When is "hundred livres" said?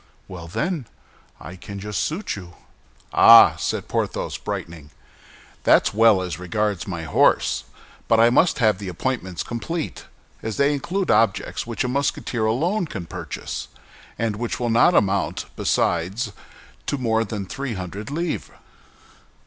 17.75-18.49